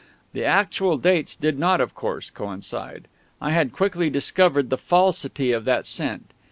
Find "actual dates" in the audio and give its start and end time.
0.43-1.35